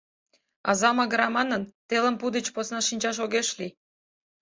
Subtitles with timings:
[0.69, 3.71] —Аза магыра манын, телым пу деч посна шинчаш огеш лий.